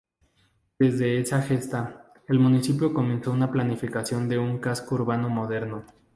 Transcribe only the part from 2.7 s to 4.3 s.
comenzó una planificación